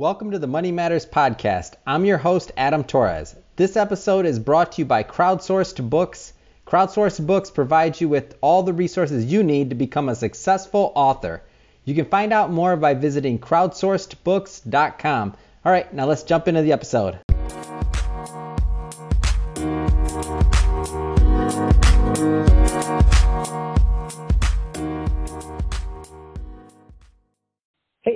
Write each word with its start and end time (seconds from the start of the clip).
Welcome 0.00 0.30
to 0.30 0.38
the 0.38 0.46
Money 0.46 0.72
Matters 0.72 1.04
Podcast. 1.04 1.74
I'm 1.86 2.06
your 2.06 2.16
host, 2.16 2.52
Adam 2.56 2.84
Torres. 2.84 3.36
This 3.56 3.76
episode 3.76 4.24
is 4.24 4.38
brought 4.38 4.72
to 4.72 4.80
you 4.80 4.86
by 4.86 5.02
Crowdsourced 5.02 5.90
Books. 5.90 6.32
Crowdsourced 6.66 7.26
Books 7.26 7.50
provides 7.50 8.00
you 8.00 8.08
with 8.08 8.34
all 8.40 8.62
the 8.62 8.72
resources 8.72 9.30
you 9.30 9.42
need 9.42 9.68
to 9.68 9.76
become 9.76 10.08
a 10.08 10.14
successful 10.14 10.90
author. 10.94 11.42
You 11.84 11.94
can 11.94 12.06
find 12.06 12.32
out 12.32 12.50
more 12.50 12.76
by 12.76 12.94
visiting 12.94 13.38
crowdsourcedbooks.com. 13.38 15.36
All 15.66 15.70
right, 15.70 15.92
now 15.92 16.06
let's 16.06 16.22
jump 16.22 16.48
into 16.48 16.62
the 16.62 16.72
episode. 16.72 17.18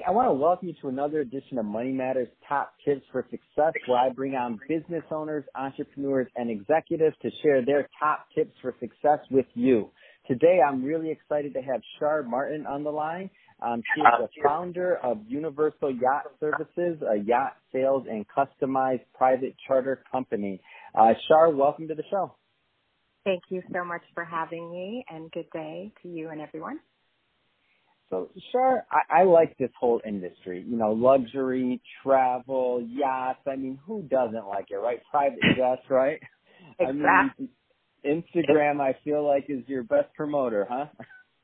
I 0.07 0.11
want 0.11 0.29
to 0.29 0.34
welcome 0.34 0.68
you 0.68 0.75
to 0.82 0.89
another 0.89 1.21
edition 1.21 1.57
of 1.57 1.64
Money 1.64 1.93
Matters 1.93 2.29
Top 2.46 2.75
Tips 2.84 3.00
for 3.11 3.25
Success, 3.30 3.72
where 3.86 3.99
I 3.99 4.11
bring 4.11 4.35
on 4.35 4.61
business 4.68 5.03
owners, 5.11 5.44
entrepreneurs, 5.54 6.27
and 6.36 6.50
executives 6.50 7.17
to 7.22 7.30
share 7.43 7.64
their 7.64 7.89
top 7.99 8.27
tips 8.35 8.53
for 8.61 8.75
success 8.80 9.21
with 9.30 9.46
you. 9.54 9.90
Today, 10.27 10.58
I'm 10.67 10.85
really 10.85 11.11
excited 11.11 11.54
to 11.54 11.63
have 11.63 11.80
Shar 11.99 12.22
Martin 12.22 12.67
on 12.67 12.85
the 12.85 12.90
line. 12.90 13.30
Um, 13.63 13.82
she 13.94 14.03
is 14.03 14.07
the 14.18 14.29
founder 14.46 14.99
of 15.03 15.21
Universal 15.27 15.93
Yacht 15.93 16.25
Services, 16.39 17.00
a 17.02 17.16
yacht 17.16 17.57
sales 17.72 18.05
and 18.11 18.27
customized 18.29 19.05
private 19.16 19.55
charter 19.66 20.05
company. 20.13 20.61
Uh, 20.94 21.14
Shar, 21.29 21.49
welcome 21.49 21.89
to 21.89 21.94
the 21.94 22.05
show. 22.11 22.35
Thank 23.25 23.44
you 23.49 23.63
so 23.72 23.85
much 23.85 24.02
for 24.13 24.25
having 24.25 24.71
me, 24.71 25.02
and 25.08 25.30
good 25.30 25.49
day 25.55 25.93
to 26.02 26.08
you 26.08 26.29
and 26.29 26.43
everyone. 26.43 26.79
So, 28.11 28.31
Shar, 28.53 28.86
I, 28.90 29.21
I 29.21 29.25
like 29.25 29.57
this 29.58 29.71
whole 29.79 30.00
industry. 30.07 30.64
You 30.67 30.76
know, 30.76 30.93
luxury, 30.93 31.81
travel, 32.03 32.86
yachts. 32.89 33.41
I 33.47 33.56
mean, 33.56 33.78
who 33.86 34.03
doesn't 34.03 34.47
like 34.47 34.67
it, 34.70 34.77
right? 34.77 35.00
Private 35.11 35.41
jets, 35.56 35.83
right? 35.88 36.20
Exactly. 36.78 37.05
I 37.05 37.30
mean, 37.38 37.48
Instagram, 38.05 38.80
I 38.80 38.97
feel 39.05 39.27
like, 39.27 39.47
is 39.48 39.66
your 39.66 39.82
best 39.82 40.12
promoter, 40.14 40.66
huh? 40.70 40.86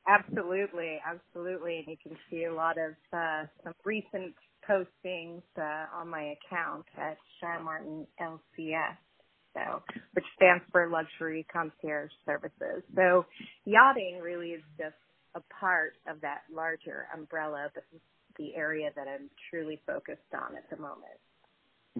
Absolutely, 0.07 0.99
absolutely. 1.05 1.77
And 1.77 1.87
you 1.87 1.97
can 2.01 2.17
see 2.29 2.45
a 2.45 2.53
lot 2.53 2.77
of 2.77 2.93
uh, 3.13 3.45
some 3.63 3.73
recent 3.85 4.33
postings 4.69 5.41
uh, 5.57 5.85
on 5.95 6.07
my 6.09 6.33
account 6.37 6.85
at 6.97 7.17
Shar 7.39 7.61
Martin 7.61 8.07
LCS. 8.19 8.97
So, 9.53 9.81
which 10.13 10.23
stands 10.37 10.63
for 10.71 10.89
Luxury 10.89 11.45
Concierge 11.51 12.11
Services. 12.25 12.83
So, 12.95 13.25
yachting 13.65 14.21
really 14.23 14.51
is 14.51 14.63
just 14.77 14.95
a 15.35 15.41
part 15.59 15.93
of 16.07 16.21
that 16.21 16.41
larger 16.53 17.07
umbrella, 17.15 17.69
but 17.73 17.83
the 18.37 18.55
area 18.55 18.89
that 18.95 19.07
I'm 19.07 19.29
truly 19.49 19.79
focused 19.85 20.33
on 20.33 20.55
at 20.57 20.69
the 20.69 20.77
moment. 20.77 21.19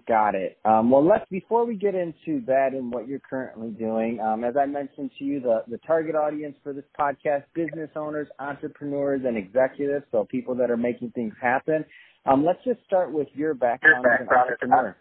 Got 0.08 0.36
it. 0.36 0.58
Um, 0.64 0.90
well, 0.90 1.06
let's 1.06 1.26
before 1.30 1.66
we 1.66 1.76
get 1.76 1.96
into 1.96 2.46
that 2.46 2.70
and 2.72 2.94
what 2.94 3.10
you're 3.10 3.20
currently 3.20 3.72
doing, 3.72 4.22
um, 4.22 4.46
as 4.46 4.56
I 4.56 4.66
mentioned 4.66 5.12
to 5.20 5.26
you, 5.26 5.42
the 5.42 5.64
the 5.68 5.80
target 5.80 6.16
audience 6.16 6.56
for 6.64 6.72
this 6.72 6.86
podcast: 6.98 7.44
business 7.54 7.90
owners, 7.98 8.30
entrepreneurs, 8.40 9.22
and 9.26 9.38
executives. 9.38 10.06
So 10.14 10.24
people 10.24 10.56
that 10.56 10.72
are 10.72 10.78
making 10.78 11.12
things 11.12 11.34
happen. 11.42 11.84
Um, 12.26 12.46
let's 12.46 12.64
just 12.64 12.80
start 12.86 13.12
with 13.12 13.28
your 13.34 13.54
background 13.54 14.06
as 14.06 14.22
an 14.22 14.34
entrepreneur. 14.34 14.96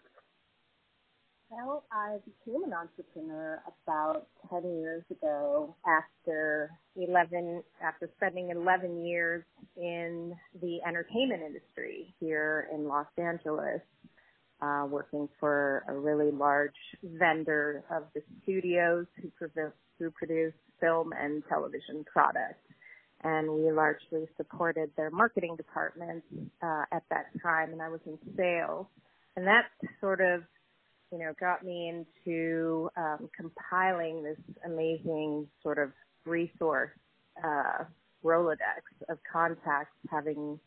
Well, 1.63 1.83
I 1.91 2.17
became 2.25 2.63
an 2.63 2.73
entrepreneur 2.73 3.61
about 3.85 4.27
10 4.49 4.63
years 4.79 5.03
ago 5.11 5.75
after 5.85 6.71
11, 6.95 7.61
after 7.83 8.09
spending 8.17 8.49
11 8.49 9.05
years 9.05 9.43
in 9.77 10.33
the 10.59 10.79
entertainment 10.87 11.43
industry 11.45 12.15
here 12.19 12.67
in 12.73 12.87
Los 12.87 13.05
Angeles, 13.17 13.81
uh, 14.61 14.87
working 14.89 15.29
for 15.39 15.83
a 15.87 15.93
really 15.93 16.31
large 16.31 16.71
vendor 17.03 17.83
of 17.91 18.03
the 18.15 18.21
studios 18.43 19.05
who, 19.21 19.29
prov- 19.29 19.73
who 19.99 20.09
produce 20.11 20.53
film 20.79 21.13
and 21.13 21.43
television 21.47 22.03
products. 22.11 22.63
And 23.23 23.51
we 23.51 23.71
largely 23.71 24.27
supported 24.35 24.89
their 24.97 25.11
marketing 25.11 25.57
department, 25.57 26.23
uh, 26.63 26.85
at 26.91 27.03
that 27.11 27.25
time 27.43 27.71
and 27.71 27.81
I 27.81 27.89
was 27.89 28.01
in 28.07 28.17
sales. 28.35 28.87
And 29.35 29.45
that 29.45 29.65
sort 30.01 30.21
of 30.21 30.41
you 31.11 31.17
know, 31.19 31.33
got 31.39 31.65
me 31.65 31.89
into 31.89 32.89
um, 32.95 33.29
compiling 33.35 34.23
this 34.23 34.39
amazing 34.65 35.47
sort 35.61 35.77
of 35.77 35.91
resource 36.25 36.91
uh, 37.43 37.83
Rolodex 38.23 38.83
of 39.09 39.17
contacts 39.31 39.95
having 40.09 40.59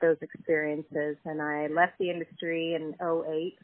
those 0.00 0.16
experiences. 0.20 1.16
And 1.24 1.40
I 1.40 1.68
left 1.68 1.92
the 1.98 2.10
industry 2.10 2.74
in 2.74 2.94
08 3.00 3.58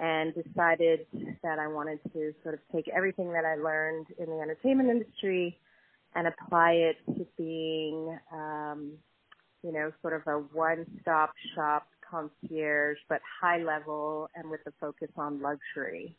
and 0.00 0.34
decided 0.34 1.06
that 1.42 1.58
I 1.58 1.68
wanted 1.68 2.00
to 2.12 2.32
sort 2.42 2.54
of 2.54 2.60
take 2.74 2.88
everything 2.88 3.32
that 3.32 3.44
I 3.44 3.56
learned 3.56 4.06
in 4.18 4.26
the 4.26 4.40
entertainment 4.40 4.88
industry 4.88 5.58
and 6.14 6.26
apply 6.26 6.72
it 6.72 6.96
to 7.14 7.26
being, 7.36 8.18
um, 8.32 8.92
you 9.62 9.72
know, 9.72 9.92
sort 10.00 10.14
of 10.14 10.22
a 10.26 10.38
one-stop 10.52 11.32
shop 11.54 11.86
concierge, 12.10 12.98
but 13.08 13.20
high 13.40 13.62
level 13.62 14.28
and 14.34 14.50
with 14.50 14.60
a 14.66 14.72
focus 14.80 15.08
on 15.16 15.40
luxury. 15.40 16.16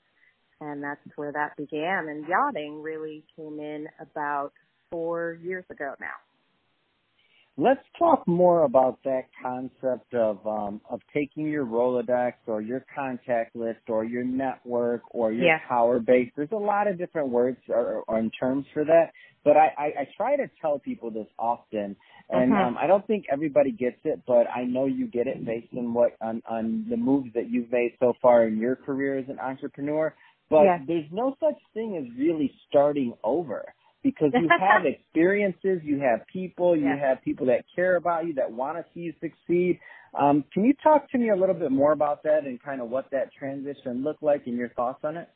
And 0.60 0.84
that's 0.84 1.02
where 1.16 1.32
that 1.32 1.58
began. 1.58 2.08
And 2.08 2.28
yachting 2.28 2.82
really 2.82 3.24
came 3.36 3.60
in 3.60 3.88
about 4.00 4.54
four 4.92 5.40
years 5.42 5.66
ago 5.70 5.96
now. 6.00 6.08
Let's 7.58 7.82
talk 8.00 8.28
more 8.28 8.64
about 8.64 9.00
that 9.04 9.26
concept 9.44 10.14
of 10.16 10.46
um, 10.48 10.82
of 10.90 11.02
taking 11.14 11.48
your 11.48 11.66
Rolodex 11.66 12.34
or 12.48 12.62
your 12.62 12.86
contact 12.96 13.56
list 13.56 13.82
or 13.90 14.06
your 14.06 14.24
network 14.24 15.04
or 15.12 15.34
your 15.34 15.48
Yeah. 15.48 15.60
power 15.68 16.00
base. 16.00 16.32
There's 16.36 16.52
a 16.54 16.56
lot 16.58 16.88
of 16.88 16.98
different 16.98 17.30
words 17.30 17.60
or, 17.70 18.04
or 18.08 18.24
terms 18.40 18.66
for 18.74 18.86
that, 18.86 19.12
but 19.44 19.58
I, 19.58 19.68
I, 19.78 19.86
I 20.02 20.08
try 20.18 20.38
to 20.38 20.50
tell 20.62 20.80
people 20.80 21.12
this 21.12 21.28
often, 21.38 21.96
and 22.30 22.54
Mhm. 22.54 22.68
um, 22.68 22.78
I 22.80 22.88
don't 22.88 23.06
think 23.06 23.26
everybody 23.32 23.72
gets 23.72 24.00
it, 24.06 24.24
but 24.26 24.48
I 24.50 24.64
know 24.64 24.86
you 24.86 25.08
get 25.08 25.28
it 25.28 25.46
based 25.46 25.74
on 25.78 25.94
what 25.94 26.16
on 26.22 26.42
on 26.50 26.86
the 26.90 26.98
moves 26.98 27.34
that 27.34 27.50
you've 27.52 27.72
made 27.72 27.98
so 28.00 28.14
far 28.22 28.48
in 28.48 28.58
your 28.60 28.78
career 28.78 29.18
as 29.20 29.30
an 29.30 29.40
entrepreneur. 29.40 30.16
But 30.50 30.64
Yes. 30.66 30.82
there's 30.88 31.12
no 31.12 31.36
such 31.40 31.60
thing 31.74 31.98
as 31.98 32.18
really 32.18 32.52
starting 32.70 33.14
over 33.24 33.66
because 34.04 34.32
you 34.34 34.48
have 34.50 34.86
experiences, 34.86 35.82
you 35.84 36.00
have 36.00 36.26
people, 36.32 36.76
you 36.76 36.86
Yeah. 36.86 36.96
have 36.96 37.22
people 37.22 37.46
that 37.48 37.66
care 37.76 37.96
about 37.96 38.26
you, 38.26 38.34
that 38.34 38.52
want 38.52 38.78
to 38.78 38.86
see 38.94 39.02
you 39.02 39.14
succeed. 39.20 39.80
Um, 40.14 40.44
can 40.54 40.66
you 40.66 40.74
talk 40.84 41.10
to 41.12 41.18
me 41.18 41.30
a 41.30 41.36
little 41.36 41.56
bit 41.56 41.72
more 41.72 41.92
about 41.94 42.24
that 42.24 42.46
and 42.46 42.62
kind 42.62 42.82
of 42.82 42.90
what 42.90 43.10
that 43.12 43.32
transition 43.34 44.04
looked 44.04 44.24
like 44.24 44.48
and 44.48 44.58
your 44.58 44.70
thoughts 44.70 45.00
on 45.04 45.18
it? 45.18 45.30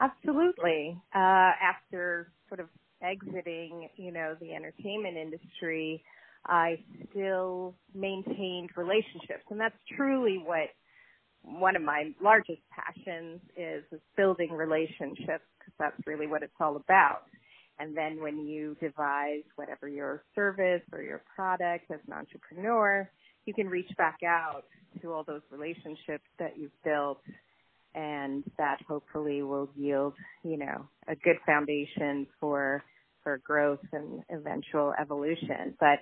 Absolutely. 0.00 1.00
Uh, 1.14 1.18
after 1.18 2.32
sort 2.48 2.60
of 2.60 2.68
exiting, 3.02 3.88
you 3.96 4.12
know, 4.12 4.36
the 4.40 4.54
entertainment 4.54 5.16
industry, 5.16 6.02
I 6.46 6.78
still 7.10 7.74
maintained 7.94 8.70
relationships, 8.76 9.44
and 9.50 9.58
that's 9.60 9.76
truly 9.96 10.38
what 10.38 10.68
one 11.42 11.76
of 11.76 11.82
my 11.82 12.12
largest 12.22 12.60
passions 12.70 13.40
is, 13.56 13.84
is 13.92 14.00
building 14.16 14.52
relationships 14.52 15.44
because 15.58 15.74
that's 15.78 16.06
really 16.06 16.26
what 16.26 16.42
it's 16.42 16.52
all 16.60 16.76
about. 16.76 17.22
And 17.78 17.96
then 17.96 18.20
when 18.20 18.46
you 18.46 18.76
devise 18.80 19.42
whatever 19.56 19.88
your 19.88 20.22
service 20.34 20.82
or 20.92 21.02
your 21.02 21.22
product 21.34 21.90
as 21.90 22.00
an 22.06 22.12
entrepreneur, 22.12 23.08
you 23.44 23.54
can 23.54 23.68
reach 23.68 23.90
back 23.96 24.18
out 24.26 24.64
to 25.02 25.12
all 25.12 25.24
those 25.24 25.42
relationships 25.50 26.24
that 26.38 26.56
you've 26.58 26.82
built 26.84 27.20
and 27.94 28.44
that 28.58 28.78
hopefully 28.86 29.42
will 29.42 29.68
yield, 29.74 30.14
you 30.42 30.58
know, 30.58 30.86
a 31.08 31.16
good 31.16 31.36
foundation 31.46 32.26
for 32.40 32.82
for 33.22 33.38
growth 33.38 33.80
and 33.92 34.22
eventual 34.30 34.94
evolution. 35.00 35.74
But 35.80 35.98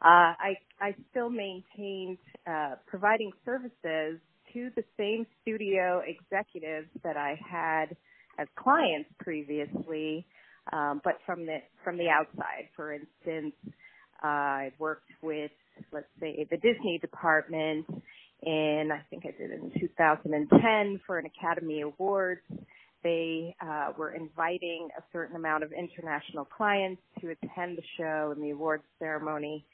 uh, 0.00 0.36
I 0.38 0.54
I 0.80 0.94
still 1.10 1.30
maintained 1.30 2.18
uh, 2.46 2.76
providing 2.86 3.32
services 3.44 4.20
to 4.52 4.70
the 4.76 4.84
same 4.96 5.26
studio 5.42 6.02
executives 6.06 6.88
that 7.02 7.16
I 7.16 7.38
had 7.50 7.96
as 8.38 8.46
clients 8.56 9.10
previously, 9.18 10.26
um, 10.72 11.00
but 11.04 11.18
from 11.26 11.46
the 11.46 11.58
from 11.84 11.96
the 11.96 12.08
outside. 12.08 12.68
For 12.76 12.92
instance, 12.92 13.54
I 14.22 14.72
worked 14.78 15.10
with 15.22 15.50
let's 15.92 16.06
say 16.20 16.46
the 16.50 16.56
Disney 16.56 16.98
department 17.00 17.86
and 18.42 18.92
I 18.92 19.00
think 19.10 19.24
I 19.26 19.32
did 19.36 19.50
it 19.50 19.60
in 19.60 19.72
2010 19.80 21.00
for 21.06 21.18
an 21.18 21.26
Academy 21.26 21.80
Awards. 21.80 22.42
They 23.02 23.54
uh, 23.60 23.92
were 23.96 24.12
inviting 24.12 24.88
a 24.96 25.02
certain 25.12 25.36
amount 25.36 25.64
of 25.64 25.72
international 25.72 26.44
clients 26.44 27.02
to 27.20 27.30
attend 27.30 27.78
the 27.78 27.82
show 27.96 28.32
and 28.34 28.42
the 28.42 28.50
awards 28.50 28.84
ceremony, 28.98 29.64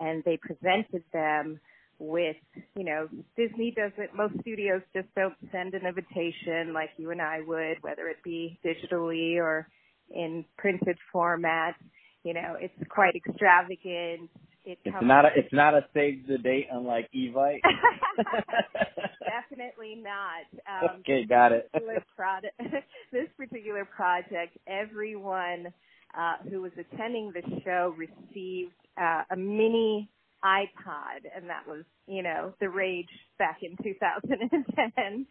and 0.00 0.22
they 0.24 0.36
presented 0.36 1.02
them 1.12 1.60
with, 1.98 2.36
you 2.74 2.84
know, 2.84 3.08
Disney 3.36 3.72
doesn't, 3.76 4.16
Most 4.16 4.34
studios 4.40 4.82
just 4.92 5.06
don't 5.14 5.34
send 5.52 5.74
an 5.74 5.86
invitation 5.86 6.72
like 6.72 6.90
you 6.96 7.10
and 7.10 7.22
I 7.22 7.40
would, 7.46 7.76
whether 7.82 8.08
it 8.08 8.18
be 8.24 8.58
digitally 8.64 9.36
or 9.36 9.68
in 10.14 10.44
printed 10.56 10.98
format. 11.12 11.74
You 12.24 12.34
know, 12.34 12.56
it's 12.58 12.74
quite 12.88 13.14
extravagant. 13.16 14.30
It 14.64 14.78
It's 14.84 14.96
not 15.02 15.24
a 15.24 15.28
it's 15.34 15.52
not 15.52 15.74
a 15.74 15.84
save 15.92 16.26
the 16.28 16.38
date 16.38 16.68
unlike 16.70 17.08
Evite. 17.14 17.60
Definitely 19.26 19.96
not. 19.96 20.90
Um, 20.90 21.00
okay, 21.00 21.24
got 21.24 21.50
it. 21.50 21.70
Particular 21.72 22.04
product, 22.14 22.60
this 23.12 23.28
particular 23.36 23.84
project, 23.84 24.56
everyone 24.68 25.72
uh, 26.16 26.34
who 26.48 26.62
was 26.62 26.72
attending 26.78 27.32
the 27.32 27.42
show 27.64 27.94
received 27.96 28.72
uh, 29.00 29.22
a 29.30 29.36
mini 29.36 30.08
iPod, 30.44 31.24
and 31.34 31.48
that 31.48 31.66
was, 31.66 31.84
you 32.06 32.22
know, 32.22 32.52
the 32.60 32.68
rage 32.68 33.08
back 33.38 33.58
in 33.62 33.76
2010. 33.82 35.26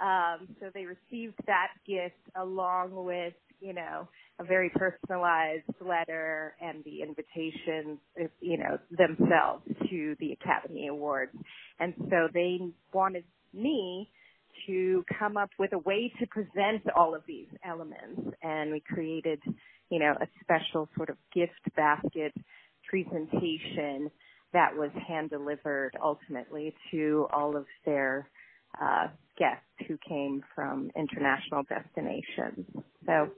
Um, 0.00 0.48
so 0.60 0.70
they 0.72 0.86
received 0.86 1.34
that 1.46 1.68
gift 1.86 2.14
along 2.36 2.92
with, 3.04 3.34
you 3.62 3.72
know, 3.72 4.08
a 4.40 4.44
very 4.44 4.70
personalized 4.70 5.64
letter 5.80 6.54
and 6.60 6.82
the 6.84 7.02
invitations, 7.02 7.98
you 8.40 8.58
know, 8.58 8.78
themselves 8.90 9.62
to 9.88 10.16
the 10.18 10.32
Academy 10.32 10.88
Awards. 10.88 11.32
And 11.78 11.94
so 12.10 12.28
they 12.34 12.58
wanted 12.92 13.24
me 13.54 14.10
to 14.66 15.04
come 15.18 15.36
up 15.36 15.50
with 15.58 15.72
a 15.72 15.78
way 15.78 16.12
to 16.20 16.26
present 16.26 16.82
all 16.96 17.14
of 17.14 17.22
these 17.26 17.46
elements. 17.64 18.20
And 18.42 18.72
we 18.72 18.80
created, 18.80 19.40
you 19.90 20.00
know, 20.00 20.14
a 20.20 20.26
special 20.42 20.88
sort 20.96 21.08
of 21.08 21.16
gift 21.32 21.52
basket 21.76 22.32
presentation 22.88 24.10
that 24.52 24.74
was 24.74 24.90
hand 25.06 25.30
delivered 25.30 25.96
ultimately 26.02 26.74
to 26.90 27.26
all 27.32 27.56
of 27.56 27.64
their 27.86 28.28
uh, 28.80 29.06
guests 29.42 29.88
who 29.88 29.98
came 30.08 30.44
from 30.54 30.90
international 30.96 31.64
destinations. 31.68 32.64
So 33.06 33.28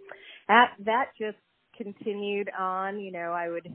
that 0.49 0.73
that 0.85 1.07
just 1.19 1.39
continued 1.77 2.51
on. 2.59 3.01
You 3.01 3.13
know, 3.13 3.33
I 3.33 3.49
would 3.49 3.75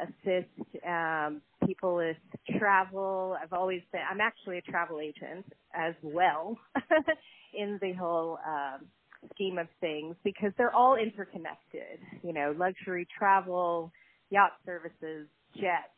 assist 0.00 0.84
um, 0.86 1.40
people 1.64 1.94
with 1.94 2.16
travel. 2.58 3.36
I've 3.40 3.52
always 3.52 3.82
been. 3.92 4.00
I'm 4.10 4.20
actually 4.20 4.58
a 4.58 4.62
travel 4.62 4.98
agent 5.00 5.46
as 5.72 5.94
well 6.02 6.58
in 7.54 7.78
the 7.80 7.92
whole 7.92 8.38
um, 8.44 8.86
scheme 9.34 9.58
of 9.58 9.68
things 9.80 10.16
because 10.24 10.50
they're 10.58 10.74
all 10.74 10.96
interconnected. 10.96 12.00
You 12.22 12.32
know, 12.32 12.54
luxury 12.58 13.06
travel, 13.16 13.92
yacht 14.30 14.52
services, 14.66 15.28
jets, 15.54 15.94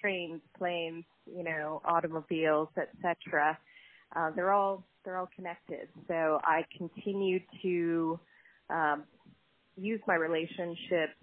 trains, 0.00 0.40
planes, 0.56 1.04
you 1.26 1.42
know, 1.42 1.82
automobiles, 1.84 2.68
etc. 2.76 3.58
Uh, 4.14 4.30
they're 4.34 4.52
all 4.52 4.84
they're 5.04 5.16
all 5.16 5.28
connected. 5.34 5.88
So 6.08 6.40
I 6.44 6.64
continue 6.76 7.40
to 7.62 8.20
um, 8.68 9.04
use 9.76 10.00
my 10.06 10.14
relationships, 10.14 11.16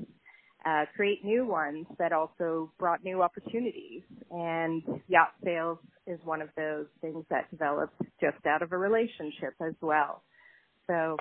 uh, 0.65 0.85
create 0.95 1.23
new 1.23 1.45
ones 1.45 1.85
that 1.99 2.11
also 2.11 2.71
brought 2.79 3.03
new 3.03 3.21
opportunities. 3.21 4.01
And 4.31 4.83
yacht 5.07 5.33
sales 5.43 5.79
is 6.05 6.19
one 6.23 6.41
of 6.41 6.49
those 6.55 6.87
things 7.01 7.25
that 7.29 7.49
developed 7.51 8.01
just 8.19 8.45
out 8.45 8.61
of 8.61 8.71
a 8.71 8.77
relationship 8.77 9.53
as 9.65 9.73
well. 9.81 10.23
So 10.87 11.17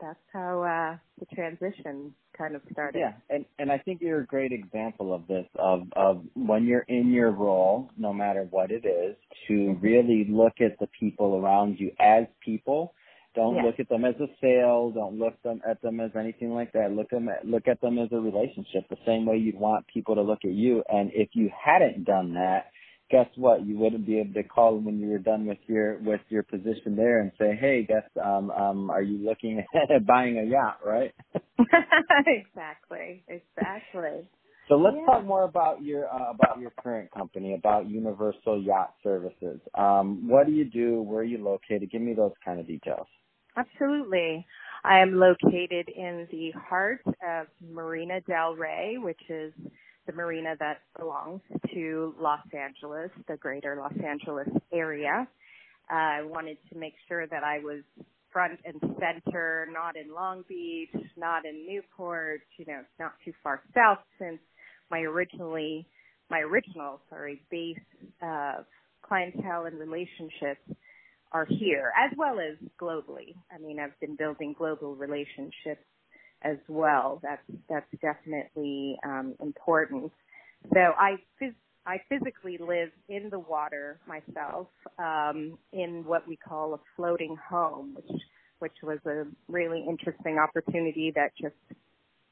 that's 0.00 0.18
how 0.32 0.62
uh, 0.62 0.96
the 1.18 1.26
transition 1.34 2.14
kind 2.36 2.54
of 2.54 2.62
started. 2.72 2.98
Yeah, 3.00 3.12
and 3.30 3.44
and 3.58 3.70
I 3.72 3.78
think 3.78 4.00
you're 4.00 4.20
a 4.20 4.26
great 4.26 4.52
example 4.52 5.12
of 5.14 5.26
this 5.26 5.46
of 5.56 5.88
of 5.96 6.22
when 6.34 6.66
you're 6.66 6.86
in 6.88 7.12
your 7.12 7.30
role, 7.32 7.90
no 7.96 8.12
matter 8.12 8.46
what 8.50 8.70
it 8.70 8.84
is, 8.84 9.16
to 9.48 9.76
really 9.80 10.26
look 10.28 10.54
at 10.60 10.78
the 10.78 10.88
people 10.98 11.36
around 11.36 11.78
you 11.78 11.92
as 11.98 12.24
people. 12.44 12.94
Don't 13.34 13.56
Yeah. 13.56 13.62
look 13.64 13.78
at 13.78 13.88
them 13.88 14.04
as 14.04 14.14
a 14.20 14.28
sale. 14.40 14.90
Don't 14.90 15.18
look 15.18 15.40
them 15.42 15.60
at 15.68 15.80
them 15.82 16.00
as 16.00 16.10
anything 16.16 16.54
like 16.54 16.72
that. 16.72 16.92
Look 16.92 17.10
them 17.10 17.28
at, 17.28 17.46
look 17.46 17.68
at 17.68 17.80
them 17.80 17.98
as 17.98 18.08
a 18.10 18.18
relationship, 18.18 18.88
the 18.88 18.96
same 19.06 19.26
way 19.26 19.36
you'd 19.36 19.58
want 19.58 19.86
people 19.86 20.14
to 20.16 20.22
look 20.22 20.44
at 20.44 20.50
you. 20.52 20.82
And 20.88 21.12
if 21.14 21.28
you 21.34 21.50
hadn't 21.54 22.04
done 22.04 22.34
that, 22.34 22.72
guess 23.10 23.28
what? 23.36 23.66
You 23.66 23.78
wouldn't 23.78 24.06
be 24.06 24.18
able 24.20 24.34
to 24.34 24.42
call 24.44 24.74
them 24.76 24.84
when 24.86 25.00
you 25.00 25.08
were 25.08 25.18
done 25.18 25.46
with 25.46 25.58
your 25.66 25.98
with 26.00 26.20
your 26.28 26.42
position 26.44 26.96
there 26.96 27.20
and 27.20 27.32
say, 27.38 27.56
"Hey, 27.60 27.84
guess 27.84 28.04
um 28.24 28.50
um 28.50 28.90
are 28.90 29.02
you 29.02 29.18
looking 29.24 29.64
at 29.94 30.06
buying 30.06 30.38
a 30.38 30.44
yacht?" 30.44 30.80
Right? 30.84 31.14
exactly, 32.26 33.24
exactly. 33.28 34.28
So 34.68 34.76
let's 34.76 34.96
Yeah. 34.96 35.06
talk 35.06 35.24
more 35.24 35.44
about 35.44 35.82
your 35.82 36.08
uh, 36.12 36.30
about 36.30 36.60
your 36.60 36.72
current 36.82 37.10
company, 37.12 37.54
about 37.54 37.88
Universal 37.88 38.62
Yacht 38.62 38.94
Services. 39.02 39.60
Um, 39.74 40.28
what 40.28 40.46
do 40.46 40.52
you 40.52 40.64
do? 40.66 41.02
Where 41.02 41.20
are 41.20 41.24
you 41.24 41.38
located? 41.42 41.90
Give 41.90 42.02
me 42.02 42.14
those 42.14 42.32
kind 42.44 42.60
of 42.60 42.66
details. 42.66 43.06
Absolutely. 43.56 44.46
I 44.84 45.00
am 45.00 45.18
located 45.18 45.88
in 45.88 46.28
the 46.30 46.52
heart 46.52 47.02
of 47.06 47.46
Marina 47.60 48.20
Del 48.22 48.54
Rey, 48.54 48.96
which 48.98 49.20
is 49.28 49.52
the 50.08 50.14
marina 50.14 50.56
that 50.58 50.78
belongs 50.98 51.42
to 51.72 52.14
Los 52.18 52.40
Angeles, 52.52 53.10
the 53.28 53.36
greater 53.36 53.76
Los 53.76 53.92
Angeles 54.04 54.48
area. 54.72 55.28
Uh, 55.90 55.94
I 55.94 56.22
wanted 56.22 56.56
to 56.72 56.78
make 56.78 56.94
sure 57.06 57.26
that 57.26 57.44
I 57.44 57.58
was 57.58 57.82
front 58.32 58.58
and 58.64 58.80
center, 58.98 59.68
not 59.70 59.96
in 59.96 60.12
Long 60.14 60.44
Beach, 60.48 60.90
not 61.16 61.44
in 61.44 61.66
Newport, 61.66 62.40
you 62.56 62.64
know, 62.66 62.80
not 62.98 63.12
too 63.24 63.32
far 63.42 63.62
south 63.74 63.98
since 64.18 64.38
my 64.90 65.00
originally, 65.00 65.86
my 66.30 66.40
original, 66.40 67.00
sorry, 67.10 67.42
base 67.50 67.76
of 68.22 68.64
clientele 69.02 69.66
and 69.66 69.78
relationships 69.78 70.60
are 71.32 71.46
here 71.46 71.92
as 72.02 72.16
well 72.16 72.38
as 72.40 72.56
globally. 72.80 73.34
I 73.54 73.58
mean, 73.58 73.78
I've 73.78 73.98
been 74.00 74.16
building 74.16 74.54
global 74.56 74.94
relationships 74.94 75.84
as 76.42 76.58
well. 76.68 77.20
That's 77.22 77.42
that's 77.68 77.90
definitely 78.00 78.98
um, 79.04 79.34
important. 79.40 80.12
So 80.72 80.80
I 80.80 81.16
phys- 81.40 81.54
I 81.86 82.00
physically 82.08 82.58
live 82.58 82.90
in 83.08 83.30
the 83.30 83.38
water 83.38 83.98
myself 84.06 84.68
um, 84.98 85.58
in 85.72 86.04
what 86.04 86.26
we 86.28 86.36
call 86.36 86.74
a 86.74 86.78
floating 86.96 87.36
home, 87.36 87.96
which 87.96 88.22
which 88.58 88.76
was 88.82 88.98
a 89.06 89.24
really 89.48 89.84
interesting 89.88 90.38
opportunity 90.38 91.12
that 91.14 91.30
just 91.40 91.54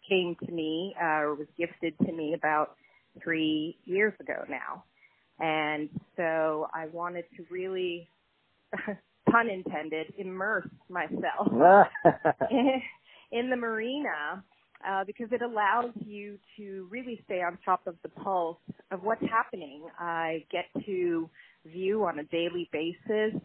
came 0.08 0.36
to 0.44 0.52
me 0.52 0.94
uh, 1.00 1.20
or 1.22 1.34
was 1.34 1.46
gifted 1.56 1.94
to 1.98 2.12
me 2.12 2.34
about 2.34 2.76
three 3.22 3.76
years 3.84 4.12
ago 4.20 4.44
now. 4.48 4.84
And 5.38 5.88
so 6.16 6.68
I 6.74 6.86
wanted 6.86 7.24
to 7.36 7.44
really 7.50 8.08
pun 9.30 9.48
intended, 9.48 10.14
immerse 10.18 10.68
myself 10.88 11.48
in, 13.32 13.50
the 13.50 13.56
marina 13.56 14.44
uh, 14.86 15.04
because 15.04 15.28
it 15.32 15.42
allows 15.42 15.90
you 16.04 16.38
to 16.56 16.86
really 16.90 17.20
stay 17.24 17.42
on 17.42 17.58
top 17.64 17.86
of 17.86 17.96
the 18.02 18.08
pulse 18.08 18.58
of 18.90 19.02
what's 19.02 19.24
happening. 19.28 19.82
I 19.98 20.44
get 20.50 20.66
to 20.84 21.28
view 21.64 22.04
on 22.04 22.18
a 22.18 22.24
daily 22.24 22.68
basis 22.72 23.40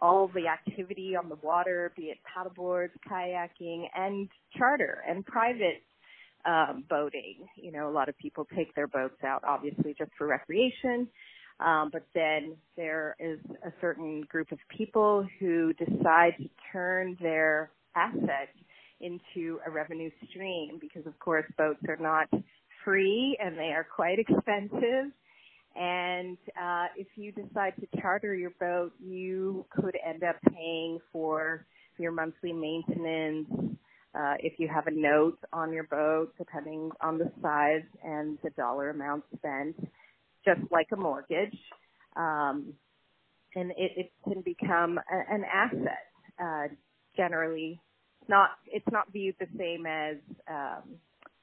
all 0.00 0.28
the 0.28 0.46
activity 0.48 1.14
on 1.14 1.28
the 1.28 1.36
water, 1.42 1.92
be 1.96 2.04
it 2.04 2.18
paddleboards, 2.24 2.90
kayaking, 3.08 3.84
and 3.94 4.28
charter 4.56 5.02
and 5.06 5.24
private 5.26 5.82
um, 6.46 6.84
boating. 6.88 7.46
You 7.56 7.72
know, 7.72 7.88
a 7.88 7.92
lot 7.92 8.08
of 8.08 8.16
people 8.16 8.46
take 8.56 8.74
their 8.74 8.86
boats 8.86 9.22
out 9.24 9.44
obviously 9.46 9.94
just 9.98 10.10
for 10.16 10.26
recreation. 10.26 11.08
Um, 11.60 11.90
but 11.92 12.06
then 12.14 12.56
there 12.76 13.16
is 13.20 13.38
a 13.64 13.70
certain 13.82 14.22
group 14.22 14.50
of 14.50 14.58
people 14.74 15.26
who 15.38 15.74
decide 15.74 16.32
to 16.38 16.48
turn 16.72 17.18
their 17.20 17.70
assets 17.94 18.56
into 19.00 19.60
a 19.66 19.70
revenue 19.70 20.10
stream 20.28 20.78
because 20.80 21.06
of 21.06 21.18
course 21.18 21.44
boats 21.56 21.80
are 21.88 21.96
not 21.96 22.28
free 22.84 23.36
and 23.42 23.56
they 23.56 23.72
are 23.72 23.86
quite 23.94 24.18
expensive. 24.28 25.12
And 25.76 26.36
uh, 26.60 26.86
if 26.96 27.06
you 27.14 27.32
decide 27.32 27.74
to 27.80 28.00
charter 28.00 28.34
your 28.34 28.50
boat, 28.58 28.92
you 28.98 29.64
could 29.70 29.96
end 30.04 30.24
up 30.24 30.36
paying 30.52 30.98
for 31.12 31.64
your 31.98 32.12
monthly 32.12 32.52
maintenance. 32.52 33.48
Uh, 34.12 34.34
if 34.40 34.58
you 34.58 34.66
have 34.66 34.88
a 34.88 34.90
note 34.90 35.38
on 35.52 35.72
your 35.72 35.84
boat, 35.84 36.34
depending 36.36 36.90
on 37.00 37.18
the 37.18 37.30
size 37.40 37.84
and 38.04 38.38
the 38.42 38.50
dollar 38.50 38.90
amount 38.90 39.22
spent, 39.36 39.76
just 40.44 40.60
like 40.72 40.88
a 40.92 40.96
mortgage. 40.96 41.56
Um, 42.16 42.74
and 43.54 43.70
it, 43.72 43.92
it 43.96 44.12
can 44.24 44.42
become 44.42 44.98
a, 44.98 45.34
an 45.34 45.44
asset. 45.44 46.06
Uh, 46.42 46.74
generally, 47.16 47.80
not 48.30 48.50
it's 48.66 48.86
not 48.90 49.12
viewed 49.12 49.34
the 49.38 49.48
same 49.58 49.84
as 49.84 50.16
um, 50.48 50.94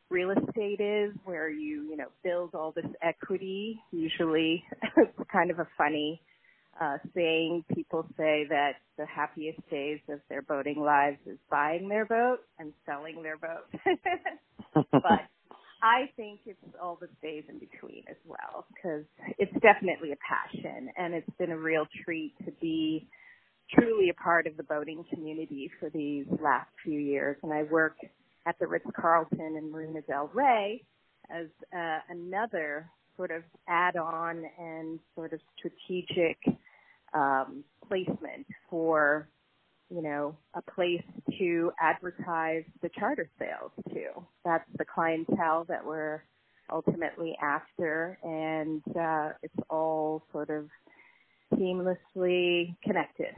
real 0.10 0.32
estate 0.32 0.80
is, 0.80 1.14
where 1.26 1.50
you 1.50 1.84
you 1.90 1.98
know 1.98 2.08
build 2.24 2.56
all 2.56 2.72
this 2.72 2.90
equity. 3.04 3.80
Usually, 3.92 4.64
it's 4.98 5.30
kind 5.32 5.52
of 5.52 5.60
a 5.60 5.68
funny 5.78 6.22
uh, 6.82 6.98
saying. 7.14 7.66
People 7.76 8.06
say 8.18 8.46
that 8.50 8.78
the 8.98 9.06
happiest 9.06 9.60
days 9.70 10.00
of 10.10 10.20
their 10.30 10.42
boating 10.42 10.80
lives 10.80 11.18
is 11.28 11.38
buying 11.52 11.90
their 11.90 12.06
boat 12.06 12.40
and 12.58 12.74
selling 12.86 13.22
their 13.22 13.38
boat. 13.38 13.68
but 14.92 15.28
I 15.84 16.10
think 16.16 16.40
it's 16.46 16.58
all 16.82 16.98
the 17.00 17.10
days 17.22 17.44
in 17.50 17.60
between 17.60 18.04
as 18.10 18.18
well 18.26 18.66
because 18.74 19.04
it's 19.38 19.54
definitely 19.62 20.12
a 20.12 20.18
passion 20.18 20.90
and 20.98 21.14
it's 21.14 21.30
been 21.38 21.52
a 21.52 21.58
real 21.58 21.86
treat 22.04 22.34
to 22.46 22.52
be 22.60 23.08
truly 23.74 24.10
a 24.10 24.14
part 24.14 24.48
of 24.48 24.58
the 24.58 24.64
boating 24.64 25.04
community 25.14 25.72
for 25.80 25.90
these 25.90 26.26
last 26.42 26.70
few 26.84 27.00
years. 27.00 27.38
And 27.44 27.54
I 27.54 27.64
work 27.64 27.98
at 28.46 28.58
the 28.60 28.68
Ritz 28.68 28.86
Carlton 28.96 29.56
in 29.58 29.72
Marina 29.72 30.02
Del 30.02 30.30
Rey 30.34 30.84
as 31.30 31.48
uh, 31.76 32.00
another 32.10 32.90
sort 33.18 33.32
of 33.32 33.44
add-on 33.68 34.44
and 34.60 35.00
sort 35.16 35.34
of 35.34 35.40
strategic 35.58 36.38
um, 37.14 37.64
placement 37.88 38.46
for 38.70 39.28
you 39.90 40.02
know, 40.02 40.36
a 40.54 40.62
place 40.62 41.04
to 41.40 41.72
advertise 41.80 42.64
the 42.82 42.90
charter 43.00 43.30
sales 43.40 43.72
to. 43.90 44.26
That's 44.44 44.68
the 44.78 44.86
clientele 44.86 45.66
that 45.70 45.86
we're 45.86 46.24
ultimately 46.72 47.38
after 47.42 48.20
and 48.24 48.82
uh, 48.98 49.30
it's 49.42 49.56
all 49.70 50.24
sort 50.34 50.50
of 50.50 50.68
seamlessly 51.54 52.76
connected. 52.84 53.34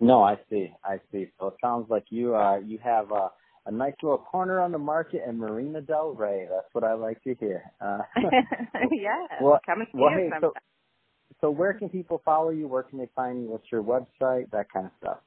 No, 0.00 0.22
I 0.22 0.36
see. 0.48 0.72
I 0.84 0.98
see. 1.12 1.26
So 1.38 1.48
it 1.48 1.54
sounds 1.62 1.90
like 1.90 2.06
you 2.10 2.34
uh 2.34 2.58
you 2.58 2.78
have 2.82 3.12
a 3.12 3.30
a 3.66 3.70
nice 3.70 3.92
little 4.02 4.18
corner 4.18 4.58
on 4.60 4.72
the 4.72 4.78
market 4.78 5.22
in 5.28 5.36
Marina 5.38 5.82
Del 5.82 6.14
Rey. 6.14 6.48
That's 6.50 6.66
what 6.72 6.82
I 6.84 6.94
like 6.94 7.22
to 7.24 7.34
hear. 7.34 7.70
Uh, 7.80 7.98
yeah. 8.90 9.26
Well, 9.40 9.60
come 9.66 9.80
and 9.80 9.88
see 9.92 9.98
well, 9.98 10.10
hey, 10.10 10.30
so, 10.40 10.54
so 11.40 11.50
where 11.50 11.74
can 11.74 11.90
people 11.90 12.22
follow 12.24 12.50
you? 12.50 12.66
Where 12.66 12.82
can 12.82 12.98
they 12.98 13.08
find 13.14 13.42
you? 13.42 13.50
What's 13.50 13.70
your 13.70 13.82
website? 13.82 14.50
That 14.52 14.72
kind 14.72 14.86
of 14.86 14.92
stuff. 14.98 15.18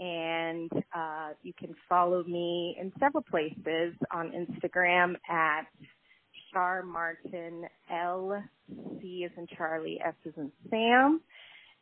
and 0.00 0.70
uh, 0.96 1.30
you 1.42 1.52
can 1.52 1.74
follow 1.88 2.24
me 2.24 2.76
in 2.80 2.90
several 2.98 3.22
places 3.22 3.94
on 4.12 4.32
Instagram 4.32 5.14
at 5.28 5.66
Shar 6.52 6.82
Martin 6.82 7.64
L 7.92 8.42
C 9.00 9.24
is 9.26 9.32
in 9.36 9.46
Charlie, 9.56 10.00
S 10.04 10.14
is 10.24 10.32
in 10.36 10.50
Sam, 10.70 11.20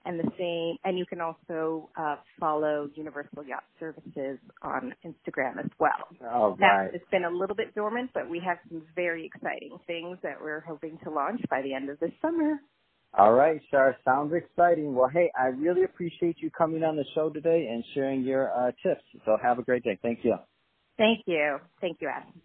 and 0.05 0.19
the 0.19 0.31
same. 0.37 0.77
And 0.85 0.99
you 0.99 1.07
can 1.07 1.21
also 1.21 1.89
uh, 1.97 2.17
follow 2.41 2.91
Universal 2.95 3.45
Yacht 3.45 3.65
Services 3.79 4.39
on 4.63 4.95
Instagram 5.07 5.59
as 5.59 5.71
well. 5.79 6.09
Oh, 6.31 6.57
right. 6.61 6.91
it's 6.93 7.09
been 7.11 7.25
a 7.25 7.31
little 7.31 7.57
bit 7.57 7.75
dormant, 7.75 8.11
but 8.13 8.29
we 8.29 8.41
have 8.45 8.59
some 8.69 8.83
very 8.95 9.25
exciting 9.27 9.79
things 9.87 10.19
that 10.23 10.37
we're 10.43 10.61
hoping 10.61 10.99
to 11.05 11.11
launch 11.11 11.41
by 11.49 11.63
the 11.63 11.73
end 11.73 11.89
of 11.89 12.01
this 12.01 12.13
summer. 12.21 12.59
All 13.15 13.33
right, 13.33 13.61
Shar. 13.71 13.97
Sounds 14.05 14.33
exciting. 14.35 14.95
Well, 14.95 15.09
hey, 15.09 15.31
I 15.39 15.47
really 15.47 15.85
appreciate 15.85 16.37
you 16.39 16.51
coming 16.51 16.85
on 16.85 16.97
the 16.97 17.05
show 17.15 17.31
today 17.31 17.69
and 17.71 17.85
sharing 17.95 18.23
your 18.23 18.53
uh, 18.53 18.71
tips. 18.83 19.03
So 19.25 19.37
have 19.43 19.59
a 19.59 19.63
great 19.63 19.83
day. 19.83 19.99
Thank 20.03 20.25
you. 20.25 20.37
Thank 20.97 21.23
you. 21.27 21.59
Thank 21.81 22.01
you, 22.01 22.09
Adam. 22.09 22.41